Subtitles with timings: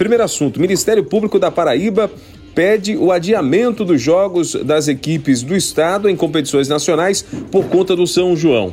[0.00, 2.10] Primeiro assunto: Ministério Público da Paraíba
[2.54, 8.06] pede o adiamento dos jogos das equipes do estado em competições nacionais por conta do
[8.06, 8.72] São João.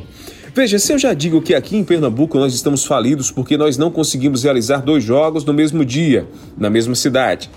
[0.54, 3.90] Veja, se eu já digo que aqui em Pernambuco nós estamos falidos porque nós não
[3.90, 7.50] conseguimos realizar dois jogos no mesmo dia, na mesma cidade,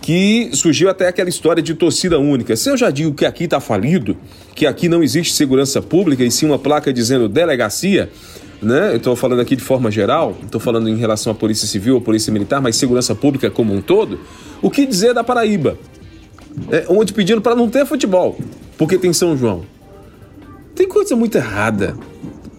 [0.00, 2.54] que surgiu até aquela história de torcida única.
[2.54, 4.16] Se eu já digo que aqui está falido,
[4.54, 8.08] que aqui não existe segurança pública e sim uma placa dizendo delegacia,
[8.62, 8.92] né?
[8.92, 12.00] Eu estou falando aqui de forma geral, estou falando em relação à Polícia Civil ou
[12.00, 14.18] Polícia Militar, mas segurança pública como um todo.
[14.62, 15.78] O que dizer da Paraíba?
[16.70, 18.38] É, onde pedindo para não ter futebol,
[18.78, 19.64] porque tem São João.
[20.74, 21.96] Tem coisa muito errada.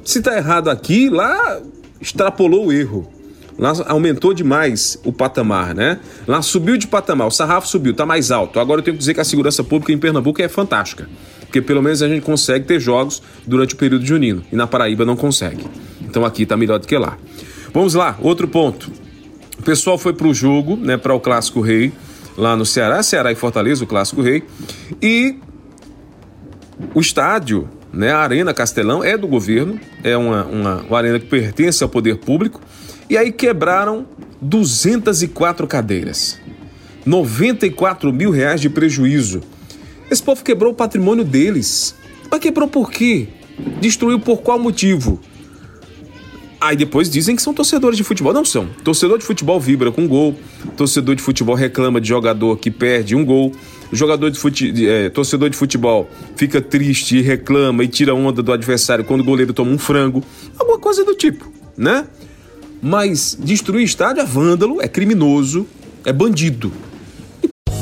[0.04, 1.62] Se está errado aqui, lá
[2.00, 3.12] extrapolou o erro.
[3.58, 6.00] Lá aumentou demais o patamar, né?
[6.28, 8.60] Lá subiu de patamar, o sarrafo subiu, está mais alto.
[8.60, 11.10] Agora eu tenho que dizer que a segurança pública em Pernambuco é fantástica.
[11.42, 14.44] Porque pelo menos a gente consegue ter jogos durante o período junino.
[14.52, 15.66] E na Paraíba não consegue.
[16.18, 17.16] Então aqui está melhor do que lá.
[17.72, 18.92] Vamos lá, outro ponto.
[19.60, 21.94] O pessoal foi para o jogo, né, para o Clássico Rei,
[22.36, 24.44] lá no Ceará, Ceará e Fortaleza, o Clássico Rei.
[25.00, 25.36] E
[26.96, 31.28] o estádio, né, a Arena Castelão, é do governo, é uma, uma, uma arena que
[31.28, 32.60] pertence ao poder público.
[33.08, 34.08] E aí quebraram
[34.42, 36.40] 204 cadeiras.
[37.06, 39.44] 94 mil reais de prejuízo.
[40.10, 41.94] Esse povo quebrou o patrimônio deles.
[42.32, 43.28] Mas quebrou por quê?
[43.80, 45.22] Destruiu por qual motivo?
[46.60, 48.34] Aí depois dizem que são torcedores de futebol.
[48.34, 48.68] Não são.
[48.84, 50.36] Torcedor de futebol vibra com gol.
[50.76, 53.52] Torcedor de futebol reclama de jogador que perde um gol.
[53.92, 54.88] Jogador de fute...
[54.88, 59.24] É, torcedor de futebol fica triste e reclama e tira onda do adversário quando o
[59.24, 60.24] goleiro toma um frango.
[60.58, 62.06] Alguma coisa do tipo, né?
[62.82, 65.66] Mas destruir estádio é vândalo, é criminoso,
[66.04, 66.72] é bandido.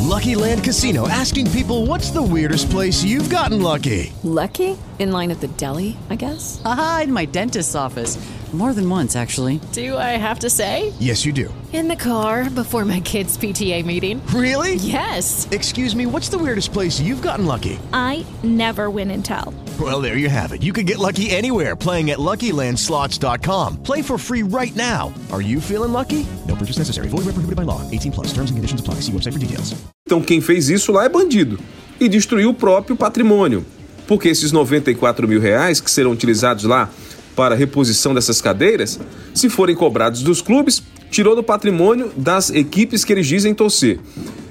[0.01, 4.13] Lucky Land Casino asking people what's the weirdest place you've gotten lucky?
[4.23, 4.77] Lucky?
[4.99, 6.61] In line at the deli, I guess?
[6.63, 8.17] Aha, in my dentist's office.
[8.55, 9.59] More than once, actually.
[9.73, 10.93] Do I have to say?
[10.97, 11.53] Yes, you do.
[11.73, 14.25] In the car before my kids' PTA meeting.
[14.27, 14.75] Really?
[14.75, 15.45] Yes.
[15.51, 17.77] Excuse me, what's the weirdest place you've gotten lucky?
[17.91, 19.53] I never win and tell.
[19.77, 20.63] Well, there you have it.
[20.63, 23.83] You can get lucky anywhere playing at LuckyLandSlots.com.
[23.83, 25.13] Play for free right now.
[25.33, 26.25] Are you feeling lucky?
[26.47, 27.09] No purchase necessary.
[27.09, 27.81] Void where prohibited by law.
[27.91, 28.27] 18 plus.
[28.27, 29.01] Terms and conditions apply.
[29.01, 29.75] See website for details.
[30.07, 31.59] Então quem fez isso lá é bandido
[31.99, 33.65] e destruiu o próprio patrimônio.
[34.07, 36.89] Porque esses 94 mil reais que serão utilizados lá
[37.35, 38.99] para reposição dessas cadeiras,
[39.33, 40.81] se forem cobrados dos clubes,
[41.11, 43.99] tirou do patrimônio das equipes que eles dizem torcer.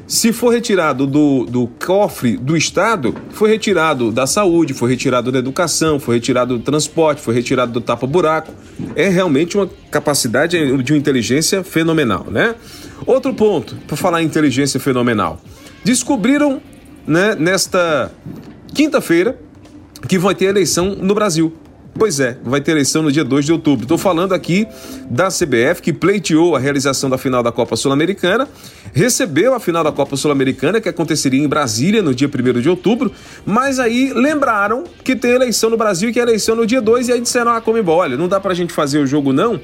[0.07, 5.39] Se for retirado do, do cofre do Estado, foi retirado da saúde, foi retirado da
[5.39, 8.53] educação, foi retirado do transporte, foi retirado do tapa-buraco.
[8.95, 12.55] É realmente uma capacidade de uma inteligência fenomenal, né?
[13.07, 15.41] Outro ponto, para falar em inteligência fenomenal.
[15.83, 16.61] Descobriram
[17.07, 18.13] né, nesta
[18.75, 19.39] quinta-feira
[20.07, 21.53] que vai ter eleição no Brasil.
[21.97, 23.85] Pois é, vai ter eleição no dia 2 de outubro.
[23.85, 24.67] Estou falando aqui
[25.09, 28.49] da CBF, que pleiteou a realização da final da Copa Sul-Americana,
[28.93, 33.13] recebeu a final da Copa Sul-Americana, que aconteceria em Brasília no dia 1 de outubro,
[33.47, 37.09] mas aí lembraram que tem eleição no Brasil e que é eleição no dia 2,
[37.09, 39.61] e aí disseram, ah, come olha, não dá pra gente fazer o jogo não,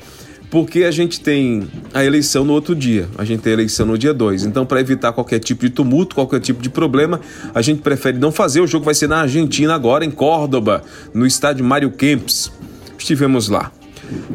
[0.51, 3.97] porque a gente tem a eleição no outro dia, a gente tem a eleição no
[3.97, 4.45] dia 2.
[4.45, 7.21] Então, para evitar qualquer tipo de tumulto, qualquer tipo de problema,
[7.55, 8.61] a gente prefere não fazer.
[8.61, 10.83] O jogo vai ser na Argentina agora, em Córdoba,
[11.15, 12.51] no estádio Mário Kempis.
[12.99, 13.71] Estivemos lá.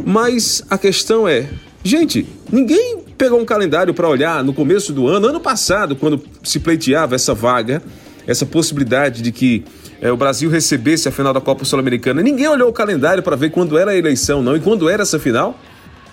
[0.06, 1.50] Mas a questão é,
[1.84, 6.62] gente, ninguém pegou um calendário para olhar no começo do ano, ano passado, quando se
[6.62, 7.84] pleiteava essa vaga,
[8.26, 9.66] essa possibilidade de que
[10.02, 12.22] é, o Brasil recebesse a final da Copa Sul-Americana.
[12.22, 15.20] Ninguém olhou o calendário para ver quando era a eleição, não, e quando era essa
[15.20, 15.60] final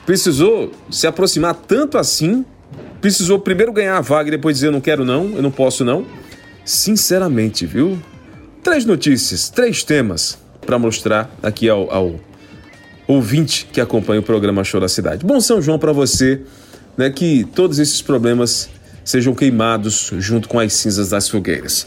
[0.06, 2.44] precisou se aproximar tanto assim,
[3.00, 5.84] precisou primeiro ganhar a vaga e depois dizer eu não quero não, eu não posso
[5.84, 6.06] não.
[6.64, 8.00] Sinceramente, viu?
[8.62, 12.20] Três notícias, três temas para mostrar aqui ao, ao,
[13.06, 15.26] ouvinte que acompanha o programa Show da Cidade.
[15.26, 16.40] Bom São João para você,
[16.96, 17.10] né?
[17.10, 18.68] Que todos esses problemas
[19.04, 21.86] sejam queimados junto com as cinzas das fogueiras.